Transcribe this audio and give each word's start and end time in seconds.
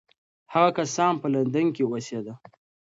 هغه 0.53 0.69
کس 0.77 0.95
په 1.21 1.27
لندن 1.33 1.67
کې 1.75 1.83
اوسېده. 1.85 2.33